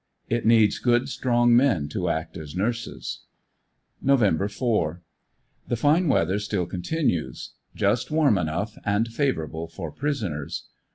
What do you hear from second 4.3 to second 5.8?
4.— The